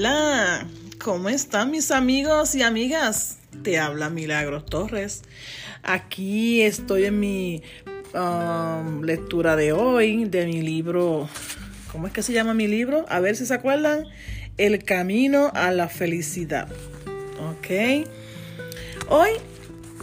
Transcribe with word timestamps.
Hola, 0.00 0.64
¿cómo 1.02 1.28
están 1.28 1.72
mis 1.72 1.90
amigos 1.90 2.54
y 2.54 2.62
amigas? 2.62 3.38
Te 3.64 3.80
habla 3.80 4.10
Milagros 4.10 4.64
Torres. 4.64 5.22
Aquí 5.82 6.62
estoy 6.62 7.06
en 7.06 7.18
mi 7.18 7.64
um, 8.14 9.02
lectura 9.02 9.56
de 9.56 9.72
hoy 9.72 10.24
de 10.26 10.46
mi 10.46 10.62
libro. 10.62 11.28
¿Cómo 11.90 12.06
es 12.06 12.12
que 12.12 12.22
se 12.22 12.32
llama 12.32 12.54
mi 12.54 12.68
libro? 12.68 13.06
A 13.08 13.18
ver 13.18 13.34
si 13.34 13.44
se 13.44 13.54
acuerdan. 13.54 14.04
El 14.56 14.84
camino 14.84 15.50
a 15.52 15.72
la 15.72 15.88
felicidad. 15.88 16.68
Ok. 17.50 18.06
Hoy 19.08 19.30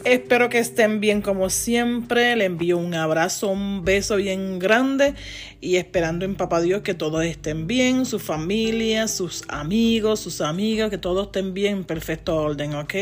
Espero 0.05 0.49
que 0.49 0.59
estén 0.59 0.99
bien 0.99 1.23
como 1.23 1.49
siempre. 1.49 2.35
Le 2.35 2.45
envío 2.45 2.77
un 2.77 2.93
abrazo, 2.93 3.49
un 3.49 3.83
beso 3.83 4.17
bien 4.17 4.59
grande 4.59 5.15
y 5.61 5.77
esperando 5.77 6.25
en 6.25 6.35
Papá 6.35 6.61
Dios 6.61 6.83
que 6.83 6.93
todos 6.93 7.25
estén 7.25 7.65
bien, 7.65 8.05
su 8.05 8.19
familia, 8.19 9.07
sus 9.07 9.43
amigos, 9.47 10.19
sus 10.19 10.41
amigas, 10.41 10.91
que 10.91 10.99
todos 10.99 11.25
estén 11.25 11.55
bien 11.55 11.77
en 11.77 11.83
perfecto 11.85 12.35
orden, 12.35 12.75
¿ok? 12.75 12.93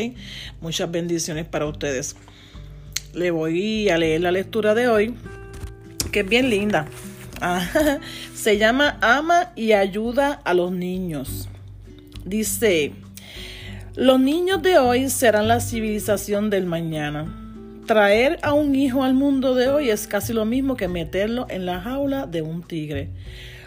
Muchas 0.62 0.90
bendiciones 0.90 1.44
para 1.44 1.66
ustedes. 1.66 2.16
Le 3.12 3.30
voy 3.30 3.90
a 3.90 3.98
leer 3.98 4.22
la 4.22 4.32
lectura 4.32 4.74
de 4.74 4.88
hoy, 4.88 5.14
que 6.10 6.20
es 6.20 6.28
bien 6.28 6.48
linda. 6.48 6.86
Ah, 7.42 8.00
se 8.34 8.56
llama 8.56 8.96
Ama 9.02 9.52
y 9.56 9.72
ayuda 9.72 10.40
a 10.42 10.54
los 10.54 10.72
niños. 10.72 11.50
Dice... 12.24 13.03
Los 13.96 14.18
niños 14.18 14.60
de 14.60 14.76
hoy 14.76 15.08
serán 15.08 15.46
la 15.46 15.60
civilización 15.60 16.50
del 16.50 16.66
mañana. 16.66 17.32
Traer 17.86 18.40
a 18.42 18.52
un 18.52 18.74
hijo 18.74 19.04
al 19.04 19.14
mundo 19.14 19.54
de 19.54 19.68
hoy 19.68 19.88
es 19.88 20.08
casi 20.08 20.32
lo 20.32 20.44
mismo 20.44 20.76
que 20.76 20.88
meterlo 20.88 21.46
en 21.48 21.64
la 21.64 21.80
jaula 21.80 22.26
de 22.26 22.42
un 22.42 22.64
tigre. 22.64 23.10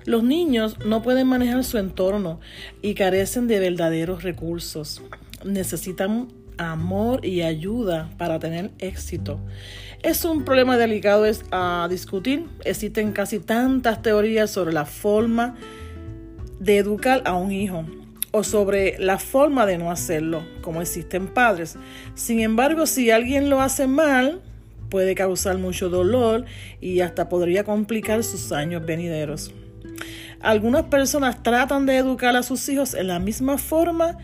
Los 0.04 0.24
niños 0.24 0.80
no 0.86 1.02
pueden 1.02 1.28
manejar 1.28 1.64
su 1.64 1.78
entorno 1.78 2.42
y 2.82 2.94
carecen 2.94 3.48
de 3.48 3.60
verdaderos 3.60 4.24
recursos. 4.24 5.02
Necesitan 5.46 6.28
amor 6.58 7.26
y 7.26 7.44
ayuda 7.44 8.10
para 8.18 8.38
tener 8.38 8.72
éxito. 8.80 9.40
Es 10.04 10.26
un 10.26 10.44
problema 10.44 10.76
delicado 10.76 11.24
a 11.52 11.88
discutir. 11.90 12.48
Existen 12.66 13.14
casi 13.14 13.40
tantas 13.40 14.02
teorías 14.02 14.52
sobre 14.52 14.74
la 14.74 14.84
forma 14.84 15.56
de 16.60 16.80
educar 16.80 17.22
a 17.24 17.36
un 17.36 17.54
hijo 17.54 17.86
o 18.38 18.44
sobre 18.44 18.98
la 19.00 19.18
forma 19.18 19.66
de 19.66 19.78
no 19.78 19.92
hacerlo, 19.92 20.46
como 20.62 20.82
existen 20.82 21.28
padres. 21.28 21.76
Sin 22.16 22.40
embargo, 22.40 22.86
si 22.86 23.12
alguien 23.12 23.50
lo 23.50 23.62
hace 23.62 23.88
mal, 23.88 24.42
puede 24.90 25.16
causar 25.16 25.58
mucho 25.58 25.90
dolor 25.90 26.46
y 26.80 27.02
hasta 27.02 27.30
podría 27.30 27.64
complicar 27.64 28.24
sus 28.24 28.52
años 28.52 28.86
venideros. 28.86 29.54
Algunas 30.40 30.84
personas 30.84 31.42
tratan 31.42 31.86
de 31.86 31.98
educar 31.98 32.36
a 32.36 32.44
sus 32.44 32.68
hijos 32.70 32.94
en 32.94 33.08
la 33.08 33.20
misma 33.20 33.58
forma 33.58 34.18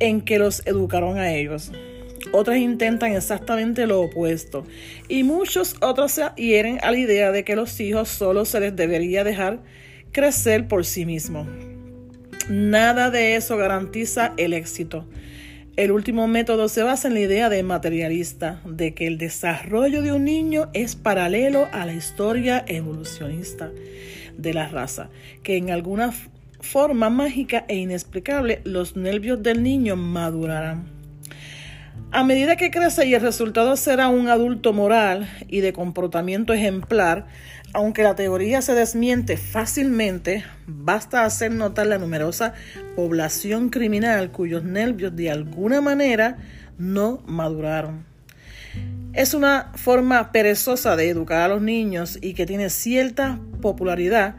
en 0.00 0.20
que 0.20 0.38
los 0.38 0.66
educaron 0.66 1.18
a 1.18 1.32
ellos. 1.32 1.70
Otras 2.32 2.58
intentan 2.58 3.12
exactamente 3.12 3.86
lo 3.86 4.00
opuesto. 4.00 4.64
Y 5.08 5.22
muchos 5.22 5.76
otros 5.80 6.12
se 6.12 6.24
adhieren 6.24 6.78
a 6.82 6.90
la 6.90 6.98
idea 6.98 7.30
de 7.30 7.44
que 7.44 7.54
los 7.54 7.78
hijos 7.80 8.08
solo 8.08 8.44
se 8.44 8.60
les 8.60 8.74
debería 8.74 9.22
dejar 9.24 9.60
crecer 10.10 10.66
por 10.66 10.84
sí 10.84 11.06
mismos. 11.06 11.46
Nada 12.48 13.10
de 13.10 13.36
eso 13.36 13.56
garantiza 13.56 14.34
el 14.36 14.52
éxito. 14.52 15.06
El 15.76 15.90
último 15.90 16.28
método 16.28 16.68
se 16.68 16.82
basa 16.82 17.08
en 17.08 17.14
la 17.14 17.20
idea 17.20 17.48
de 17.48 17.62
materialista, 17.62 18.60
de 18.64 18.94
que 18.94 19.06
el 19.06 19.18
desarrollo 19.18 20.02
de 20.02 20.12
un 20.12 20.24
niño 20.24 20.68
es 20.72 20.94
paralelo 20.94 21.68
a 21.72 21.84
la 21.86 21.94
historia 21.94 22.64
evolucionista 22.68 23.72
de 24.36 24.54
la 24.54 24.68
raza, 24.68 25.08
que 25.42 25.56
en 25.56 25.70
alguna 25.70 26.12
forma 26.60 27.10
mágica 27.10 27.64
e 27.66 27.76
inexplicable 27.76 28.60
los 28.64 28.94
nervios 28.94 29.42
del 29.42 29.62
niño 29.62 29.96
madurarán. 29.96 30.93
A 32.10 32.22
medida 32.22 32.56
que 32.56 32.70
crece 32.70 33.06
y 33.06 33.14
el 33.14 33.22
resultado 33.22 33.76
será 33.76 34.08
un 34.08 34.28
adulto 34.28 34.72
moral 34.72 35.28
y 35.48 35.60
de 35.60 35.72
comportamiento 35.72 36.52
ejemplar, 36.52 37.26
aunque 37.72 38.04
la 38.04 38.14
teoría 38.14 38.62
se 38.62 38.74
desmiente 38.74 39.36
fácilmente, 39.36 40.44
basta 40.68 41.24
hacer 41.24 41.50
notar 41.50 41.88
la 41.88 41.98
numerosa 41.98 42.54
población 42.94 43.68
criminal 43.68 44.30
cuyos 44.30 44.62
nervios 44.62 45.16
de 45.16 45.32
alguna 45.32 45.80
manera 45.80 46.36
no 46.78 47.20
maduraron. 47.26 48.04
Es 49.12 49.34
una 49.34 49.72
forma 49.74 50.30
perezosa 50.30 50.94
de 50.94 51.08
educar 51.08 51.40
a 51.40 51.48
los 51.48 51.62
niños 51.62 52.18
y 52.20 52.34
que 52.34 52.46
tiene 52.46 52.70
cierta 52.70 53.40
popularidad. 53.60 54.36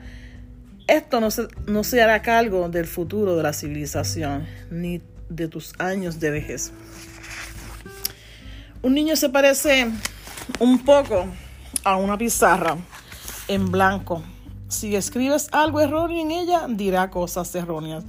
Esto 0.87 1.19
no 1.19 1.29
se, 1.29 1.47
no 1.67 1.83
se 1.83 2.01
hará 2.01 2.21
cargo 2.21 2.69
del 2.69 2.85
futuro 2.85 3.35
de 3.35 3.43
la 3.43 3.51
civilización 3.51 4.45
ni 4.71 5.01
de 5.29 5.47
tus 5.47 5.73
años 5.77 6.19
de 6.19 6.31
vejez. 6.31 6.71
Un 8.85 8.93
niño 8.93 9.15
se 9.15 9.29
parece 9.29 9.89
un 10.59 10.77
poco 10.85 11.25
a 11.83 11.95
una 11.95 12.19
pizarra 12.19 12.77
en 13.47 13.71
blanco. 13.71 14.21
Si 14.67 14.95
escribes 14.95 15.49
algo 15.51 15.81
erróneo 15.81 16.21
en 16.21 16.29
ella, 16.29 16.67
dirá 16.69 17.09
cosas 17.09 17.55
erróneas. 17.55 18.03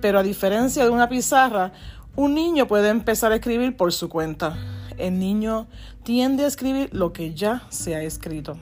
Pero 0.00 0.20
a 0.20 0.22
diferencia 0.22 0.84
de 0.84 0.90
una 0.90 1.08
pizarra, 1.08 1.72
un 2.14 2.36
niño 2.36 2.68
puede 2.68 2.90
empezar 2.90 3.32
a 3.32 3.34
escribir 3.34 3.76
por 3.76 3.92
su 3.92 4.08
cuenta. 4.08 4.56
El 4.96 5.18
niño 5.18 5.66
tiende 6.04 6.44
a 6.44 6.46
escribir 6.46 6.88
lo 6.92 7.12
que 7.12 7.34
ya 7.34 7.64
se 7.68 7.96
ha 7.96 8.02
escrito. 8.02 8.56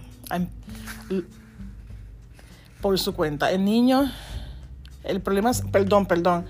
Por 2.81 2.99
su 2.99 3.13
cuenta. 3.13 3.53
El 3.53 3.67
niño, 3.67 4.11
el 5.05 5.21
problema 5.21 5.51
es, 5.51 5.61
perdón, 5.71 6.07
perdón. 6.07 6.47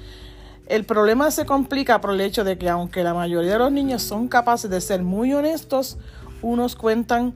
El 0.71 0.85
problema 0.85 1.33
se 1.33 1.47
complica 1.47 2.01
por 2.01 2.13
el 2.13 2.21
hecho 2.21 2.45
de 2.45 2.57
que 2.57 2.69
aunque 2.69 3.03
la 3.03 3.13
mayoría 3.13 3.55
de 3.55 3.59
los 3.59 3.73
niños 3.73 4.03
son 4.03 4.29
capaces 4.29 4.71
de 4.71 4.81
ser 4.81 5.03
muy 5.03 5.35
honestos, 5.35 5.99
unos 6.43 6.77
cuentan 6.77 7.35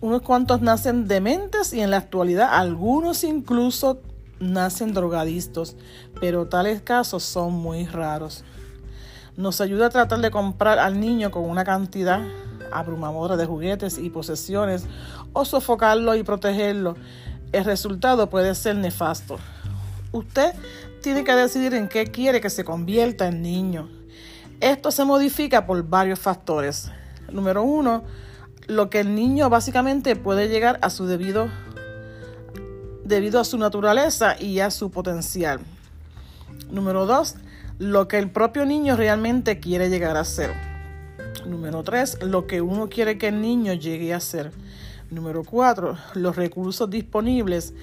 unos 0.00 0.22
cuantos 0.22 0.60
nacen 0.60 1.08
dementes 1.08 1.72
y 1.72 1.80
en 1.80 1.90
la 1.90 1.96
actualidad 1.96 2.50
algunos 2.52 3.24
incluso 3.24 3.98
nacen 4.38 4.94
drogadistos, 4.94 5.74
pero 6.20 6.46
tales 6.46 6.80
casos 6.80 7.24
son 7.24 7.54
muy 7.54 7.86
raros. 7.86 8.44
Nos 9.36 9.60
ayuda 9.60 9.86
a 9.86 9.90
tratar 9.90 10.20
de 10.20 10.30
comprar 10.30 10.78
al 10.78 11.00
niño 11.00 11.32
con 11.32 11.50
una 11.50 11.64
cantidad 11.64 12.20
abrumadora 12.70 13.36
de 13.36 13.46
juguetes 13.46 13.98
y 13.98 14.10
posesiones 14.10 14.86
o 15.32 15.44
sofocarlo 15.44 16.14
y 16.14 16.22
protegerlo. 16.22 16.94
El 17.50 17.64
resultado 17.64 18.30
puede 18.30 18.54
ser 18.54 18.76
nefasto. 18.76 19.38
Usted 20.12 20.54
tiene 21.04 21.22
que 21.22 21.34
decidir 21.34 21.74
en 21.74 21.86
qué 21.86 22.06
quiere 22.06 22.40
que 22.40 22.48
se 22.48 22.64
convierta 22.64 23.28
en 23.28 23.42
niño. 23.42 23.90
Esto 24.60 24.90
se 24.90 25.04
modifica 25.04 25.66
por 25.66 25.82
varios 25.86 26.18
factores. 26.18 26.90
Número 27.30 27.62
uno, 27.62 28.04
lo 28.68 28.88
que 28.88 29.00
el 29.00 29.14
niño 29.14 29.50
básicamente 29.50 30.16
puede 30.16 30.48
llegar 30.48 30.78
a 30.80 30.88
su 30.88 31.06
debido 31.06 31.48
debido 33.04 33.38
a 33.38 33.44
su 33.44 33.58
naturaleza 33.58 34.40
y 34.40 34.60
a 34.60 34.70
su 34.70 34.90
potencial. 34.90 35.60
Número 36.70 37.04
dos, 37.04 37.34
lo 37.78 38.08
que 38.08 38.16
el 38.16 38.30
propio 38.30 38.64
niño 38.64 38.96
realmente 38.96 39.60
quiere 39.60 39.90
llegar 39.90 40.16
a 40.16 40.24
ser. 40.24 40.54
Número 41.44 41.82
tres, 41.82 42.16
lo 42.22 42.46
que 42.46 42.62
uno 42.62 42.88
quiere 42.88 43.18
que 43.18 43.28
el 43.28 43.42
niño 43.42 43.74
llegue 43.74 44.14
a 44.14 44.20
ser. 44.20 44.52
Número 45.10 45.44
cuatro, 45.44 45.98
los 46.14 46.34
recursos 46.34 46.88
disponibles. 46.88 47.74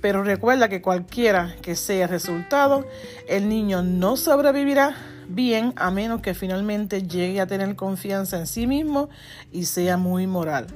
Pero 0.00 0.22
recuerda 0.22 0.68
que 0.68 0.80
cualquiera 0.80 1.56
que 1.60 1.74
sea 1.74 2.04
el 2.04 2.10
resultado, 2.10 2.86
el 3.26 3.48
niño 3.48 3.82
no 3.82 4.16
sobrevivirá 4.16 4.94
bien 5.28 5.74
a 5.76 5.90
menos 5.90 6.22
que 6.22 6.34
finalmente 6.34 7.02
llegue 7.02 7.40
a 7.40 7.46
tener 7.46 7.76
confianza 7.76 8.38
en 8.38 8.46
sí 8.46 8.66
mismo 8.66 9.10
y 9.52 9.64
sea 9.64 9.96
muy 9.96 10.26
moral. 10.26 10.66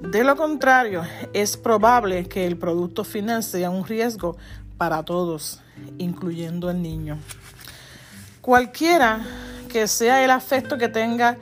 De 0.00 0.24
lo 0.24 0.36
contrario, 0.36 1.02
es 1.32 1.56
probable 1.56 2.24
que 2.26 2.46
el 2.46 2.56
producto 2.56 3.04
final 3.04 3.42
sea 3.42 3.70
un 3.70 3.86
riesgo 3.86 4.36
para 4.76 5.04
todos, 5.04 5.60
incluyendo 5.98 6.70
el 6.70 6.82
niño. 6.82 7.18
Cualquiera 8.40 9.20
que 9.68 9.86
sea 9.86 10.24
el 10.24 10.30
afecto 10.30 10.76
que 10.76 10.88
tenga 10.88 11.38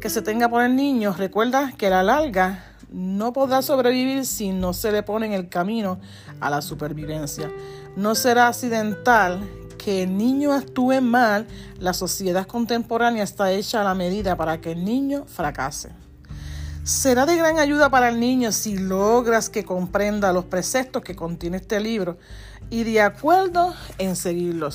que 0.00 0.08
se 0.08 0.22
tenga 0.22 0.48
por 0.48 0.64
el 0.64 0.74
niño, 0.76 1.14
recuerda 1.16 1.72
que 1.76 1.90
la 1.90 2.02
larga 2.02 2.64
no 2.92 3.32
podrá 3.32 3.62
sobrevivir 3.62 4.26
si 4.26 4.50
no 4.50 4.72
se 4.72 4.92
le 4.92 5.02
pone 5.02 5.26
en 5.26 5.32
el 5.32 5.48
camino 5.48 6.00
a 6.40 6.50
la 6.50 6.62
supervivencia. 6.62 7.50
No 7.96 8.14
será 8.14 8.48
accidental 8.48 9.40
que 9.78 10.02
el 10.02 10.16
niño 10.16 10.52
actúe 10.52 11.00
mal, 11.00 11.46
la 11.78 11.94
sociedad 11.94 12.46
contemporánea 12.46 13.24
está 13.24 13.52
hecha 13.52 13.80
a 13.80 13.84
la 13.84 13.94
medida 13.94 14.36
para 14.36 14.60
que 14.60 14.72
el 14.72 14.84
niño 14.84 15.24
fracase. 15.26 15.90
Será 16.84 17.26
de 17.26 17.36
gran 17.36 17.58
ayuda 17.58 17.90
para 17.90 18.08
el 18.08 18.20
niño 18.20 18.52
si 18.52 18.76
logras 18.76 19.48
que 19.48 19.64
comprenda 19.64 20.32
los 20.32 20.46
preceptos 20.46 21.02
que 21.02 21.14
contiene 21.14 21.58
este 21.58 21.78
libro 21.78 22.18
y 22.68 22.84
de 22.84 23.00
acuerdo 23.00 23.74
en 23.98 24.16
seguirlos. 24.16 24.74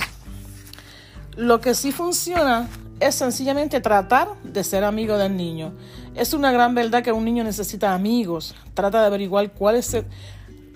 Lo 1.36 1.60
que 1.62 1.76
sí 1.76 1.92
funciona 1.92 2.68
es 3.00 3.16
sencillamente 3.16 3.82
tratar 3.82 4.30
de 4.44 4.64
ser 4.64 4.84
amigo 4.84 5.18
del 5.18 5.36
niño. 5.36 5.74
Es 6.16 6.34
una 6.34 6.52
gran 6.52 6.74
verdad 6.74 7.04
que 7.04 7.12
un 7.12 7.26
niño 7.26 7.44
necesita 7.44 7.94
amigos. 7.94 8.56
Trata 8.74 9.02
de 9.02 9.08
averiguar 9.08 9.52
cuál 9.52 9.76
es 9.76 9.96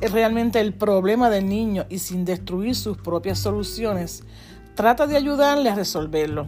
realmente 0.02 0.60
el 0.60 0.74
problema 0.74 1.30
del 1.30 1.48
niño 1.48 1.86
y 1.90 2.00
sin 2.00 2.26
destruir 2.26 2.76
sus 2.76 2.98
propias 2.98 3.40
soluciones, 3.40 4.24
Trata 4.80 5.08
de 5.08 5.18
ayudarle 5.18 5.70
a 5.70 5.76
resolverlo. 5.76 6.48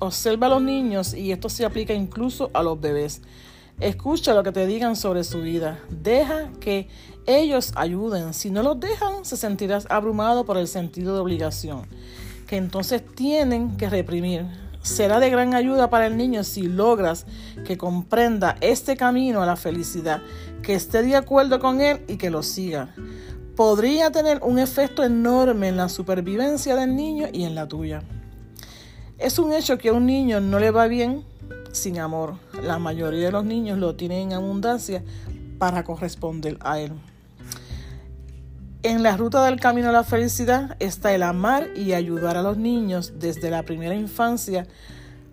Observa 0.00 0.48
a 0.48 0.50
los 0.50 0.60
niños 0.60 1.14
y 1.14 1.30
esto 1.30 1.48
se 1.48 1.64
aplica 1.64 1.94
incluso 1.94 2.50
a 2.52 2.64
los 2.64 2.80
bebés. 2.80 3.22
Escucha 3.78 4.34
lo 4.34 4.42
que 4.42 4.50
te 4.50 4.66
digan 4.66 4.96
sobre 4.96 5.22
su 5.22 5.42
vida. 5.42 5.78
Deja 5.88 6.50
que 6.58 6.88
ellos 7.24 7.70
ayuden. 7.76 8.34
Si 8.34 8.50
no 8.50 8.64
los 8.64 8.80
dejan, 8.80 9.24
se 9.24 9.36
sentirás 9.36 9.86
abrumado 9.90 10.44
por 10.44 10.58
el 10.58 10.66
sentido 10.66 11.14
de 11.14 11.20
obligación, 11.20 11.82
que 12.48 12.56
entonces 12.56 13.00
tienen 13.14 13.76
que 13.76 13.88
reprimir. 13.88 14.46
Será 14.88 15.20
de 15.20 15.28
gran 15.28 15.54
ayuda 15.54 15.90
para 15.90 16.06
el 16.06 16.16
niño 16.16 16.42
si 16.44 16.62
logras 16.62 17.26
que 17.66 17.76
comprenda 17.76 18.56
este 18.62 18.96
camino 18.96 19.42
a 19.42 19.46
la 19.46 19.54
felicidad, 19.54 20.22
que 20.62 20.74
esté 20.74 21.02
de 21.02 21.14
acuerdo 21.14 21.60
con 21.60 21.82
él 21.82 22.00
y 22.08 22.16
que 22.16 22.30
lo 22.30 22.42
siga. 22.42 22.94
Podría 23.54 24.10
tener 24.10 24.40
un 24.42 24.58
efecto 24.58 25.04
enorme 25.04 25.68
en 25.68 25.76
la 25.76 25.90
supervivencia 25.90 26.74
del 26.74 26.96
niño 26.96 27.28
y 27.30 27.44
en 27.44 27.54
la 27.54 27.68
tuya. 27.68 28.02
Es 29.18 29.38
un 29.38 29.52
hecho 29.52 29.76
que 29.76 29.90
a 29.90 29.92
un 29.92 30.06
niño 30.06 30.40
no 30.40 30.58
le 30.58 30.70
va 30.70 30.86
bien 30.86 31.22
sin 31.70 31.98
amor. 31.98 32.36
La 32.62 32.78
mayoría 32.78 33.26
de 33.26 33.32
los 33.32 33.44
niños 33.44 33.78
lo 33.78 33.94
tienen 33.94 34.28
en 34.28 34.32
abundancia 34.32 35.04
para 35.58 35.84
corresponder 35.84 36.56
a 36.60 36.80
él. 36.80 36.92
En 38.88 39.02
la 39.02 39.18
ruta 39.18 39.44
del 39.44 39.60
camino 39.60 39.90
a 39.90 39.92
la 39.92 40.02
felicidad 40.02 40.74
está 40.80 41.14
el 41.14 41.22
amar 41.22 41.68
y 41.76 41.92
ayudar 41.92 42.38
a 42.38 42.42
los 42.42 42.56
niños 42.56 43.12
desde 43.20 43.50
la 43.50 43.62
primera 43.62 43.94
infancia 43.94 44.66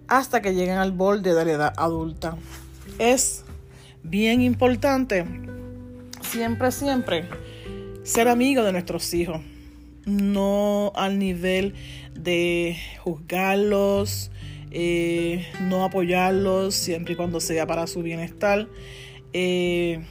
hasta 0.10 0.42
que 0.42 0.54
lleguen 0.54 0.78
al 0.78 0.92
borde 0.92 1.34
de 1.34 1.46
la 1.46 1.52
edad 1.54 1.74
adulta. 1.78 2.36
Es 3.00 3.46
bien 4.04 4.42
importante 4.42 5.25
siempre, 6.19 6.69
siempre 6.74 7.30
ser 8.04 8.28
amigo 8.28 8.62
de 8.62 8.74
nuestros 8.74 9.13
hijos, 9.13 9.40
no 10.06 10.92
al 10.94 11.18
nivel 11.18 11.75
de 12.13 12.75
juzgarlos, 13.06 14.31
eh, 14.72 15.48
no 15.62 15.86
apoyarlos 15.86 16.75
siempre 16.75 17.13
y 17.13 17.16
cuando 17.16 17.40
sea 17.40 17.66
para 17.66 17.88
su 17.88 18.02
bienestar. 18.02 18.68
Eh, 19.31 20.04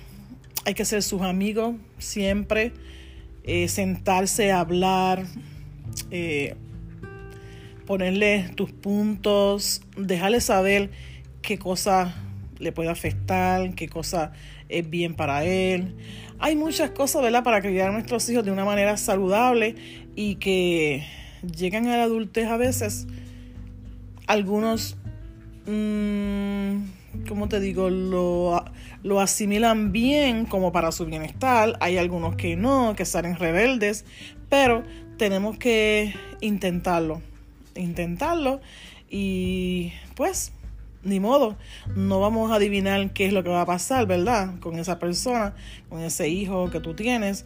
hay 0.64 0.73
que 0.73 0.87
ser 0.87 1.02
sus 1.02 1.20
amigos 1.20 1.75
siempre 1.99 2.73
eh, 3.44 3.69
sentarse 3.69 4.50
a 4.52 4.61
hablar, 4.61 5.25
eh, 6.11 6.56
ponerle 7.87 8.50
tus 8.56 8.73
puntos, 8.73 9.82
dejarle 9.96 10.41
saber 10.41 10.91
qué 11.43 11.58
cosa 11.58 12.14
le 12.58 12.73
puede 12.73 12.88
afectar, 12.88 13.75
qué 13.75 13.88
cosa 13.88 14.32
es 14.69 14.88
bien 14.88 15.14
para 15.14 15.44
él. 15.44 15.94
Hay 16.38 16.56
muchas 16.56 16.91
cosas, 16.91 17.23
¿verdad?, 17.23 17.44
para 17.44 17.61
criar 17.61 17.91
a 17.91 17.93
nuestros 17.93 18.29
hijos 18.29 18.44
de 18.44 18.50
una 18.50 18.64
manera 18.64 18.96
saludable 18.96 19.75
y 20.17 20.37
que 20.37 21.05
llegan 21.56 21.87
a 21.88 21.96
la 21.96 22.05
adultez 22.05 22.46
a 22.46 22.56
veces. 22.56 23.06
Algunos, 24.26 24.96
mmm, 25.67 26.76
¿cómo 27.29 27.49
te 27.49 27.61
digo? 27.61 27.91
Lo 27.91 28.63
lo 29.05 29.21
asimilan 29.21 29.93
bien 29.93 30.47
como 30.47 30.73
para 30.73 30.91
su 30.91 31.05
bienestar. 31.05 31.77
Hay 31.81 31.99
algunos 31.99 32.35
que 32.37 32.56
no, 32.56 32.95
que 32.97 33.05
salen 33.05 33.37
rebeldes, 33.37 34.05
pero 34.49 34.83
tenemos 35.19 35.59
que 35.59 36.15
intentarlo, 36.41 37.21
intentarlo 37.77 38.61
y 39.09 39.93
pues 40.17 40.53
ni 41.05 41.21
modo, 41.21 41.56
no 41.95 42.19
vamos 42.19 42.51
a 42.51 42.55
adivinar 42.55 43.12
qué 43.12 43.27
es 43.27 43.35
lo 43.35 43.45
que 43.45 43.51
va 43.51 43.61
a 43.61 43.67
pasar, 43.67 44.06
¿verdad? 44.06 44.59
Con 44.61 44.79
esa 44.79 44.99
persona, 44.99 45.55
con 45.91 46.01
ese 46.01 46.31
hijo 46.31 46.71
que 46.71 46.81
tú 46.81 46.95
tienes, 46.95 47.45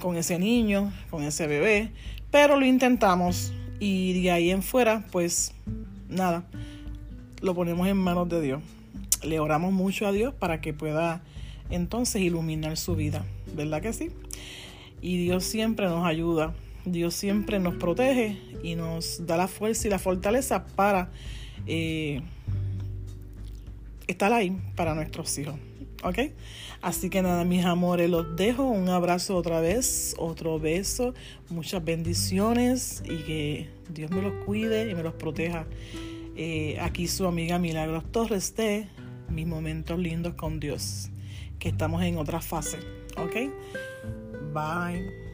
con 0.00 0.16
ese 0.16 0.38
niño, 0.38 0.92
con 1.10 1.24
ese 1.24 1.48
bebé, 1.48 1.90
pero 2.30 2.56
lo 2.56 2.64
intentamos 2.64 3.52
y 3.80 4.22
de 4.22 4.30
ahí 4.30 4.50
en 4.52 4.62
fuera, 4.62 5.04
pues 5.10 5.52
nada, 6.08 6.44
lo 7.42 7.56
ponemos 7.56 7.88
en 7.88 7.96
manos 7.96 8.28
de 8.28 8.40
Dios 8.40 8.62
le 9.26 9.40
oramos 9.40 9.72
mucho 9.72 10.06
a 10.06 10.12
Dios 10.12 10.34
para 10.34 10.60
que 10.60 10.72
pueda 10.72 11.22
entonces 11.70 12.22
iluminar 12.22 12.76
su 12.76 12.94
vida, 12.94 13.24
¿verdad 13.54 13.82
que 13.82 13.92
sí? 13.92 14.10
Y 15.00 15.18
Dios 15.18 15.44
siempre 15.44 15.86
nos 15.86 16.06
ayuda, 16.06 16.54
Dios 16.84 17.14
siempre 17.14 17.58
nos 17.58 17.74
protege 17.74 18.38
y 18.62 18.74
nos 18.76 19.26
da 19.26 19.36
la 19.36 19.48
fuerza 19.48 19.88
y 19.88 19.90
la 19.90 19.98
fortaleza 19.98 20.66
para 20.66 21.10
eh, 21.66 22.22
estar 24.06 24.32
ahí 24.32 24.56
para 24.74 24.94
nuestros 24.94 25.36
hijos. 25.38 25.56
¿Ok? 26.02 26.18
Así 26.82 27.10
que 27.10 27.22
nada, 27.22 27.44
mis 27.44 27.64
amores, 27.64 28.08
los 28.08 28.36
dejo. 28.36 28.64
Un 28.64 28.88
abrazo 28.88 29.34
otra 29.36 29.60
vez, 29.60 30.14
otro 30.18 30.60
beso, 30.60 31.14
muchas 31.48 31.84
bendiciones 31.84 33.02
y 33.04 33.16
que 33.24 33.68
Dios 33.88 34.10
me 34.10 34.22
los 34.22 34.44
cuide 34.44 34.90
y 34.90 34.94
me 34.94 35.02
los 35.02 35.14
proteja. 35.14 35.66
Eh, 36.36 36.78
aquí 36.80 37.08
su 37.08 37.26
amiga 37.26 37.58
Milagros 37.58 38.04
Torres 38.12 38.54
de 38.56 38.88
mis 39.28 39.46
momentos 39.46 39.98
lindos 39.98 40.34
con 40.34 40.60
Dios, 40.60 41.10
que 41.58 41.68
estamos 41.68 42.02
en 42.02 42.18
otra 42.18 42.40
fase. 42.40 42.78
¿Ok? 43.16 43.34
Bye. 44.52 45.25